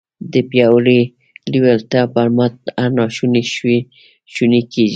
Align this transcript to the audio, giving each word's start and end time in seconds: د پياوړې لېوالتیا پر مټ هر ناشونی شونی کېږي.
د 0.33 0.35
پياوړې 0.49 1.01
لېوالتیا 1.51 2.03
پر 2.13 2.27
مټ 2.37 2.53
هر 2.81 2.91
ناشونی 2.99 3.43
شونی 4.33 4.61
کېږي. 4.71 4.89